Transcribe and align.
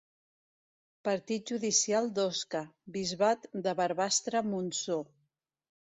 Partit 1.07 1.51
judicial 1.51 2.09
d'Osca, 2.15 2.63
bisbat 2.97 3.45
de 3.69 3.77
Barbastre-Montsó. 3.83 4.99